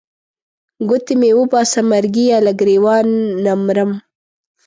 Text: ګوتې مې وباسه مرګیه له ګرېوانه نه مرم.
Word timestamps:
ګوتې 0.89 1.13
مې 1.19 1.31
وباسه 1.39 1.81
مرګیه 1.91 2.37
له 2.45 2.51
ګرېوانه 2.59 3.15
نه 3.43 3.53
مرم. 3.65 3.91